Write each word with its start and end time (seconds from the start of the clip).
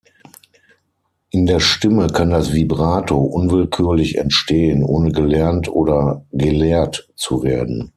In 1.29 1.45
der 1.45 1.59
Stimme 1.59 2.07
kann 2.07 2.31
das 2.31 2.53
Vibrato 2.53 3.19
unwillkürlich 3.19 4.17
entstehen, 4.17 4.83
ohne 4.83 5.11
gelernt 5.11 5.69
oder 5.69 6.25
gelehrt 6.31 7.07
zu 7.15 7.43
werden. 7.43 7.89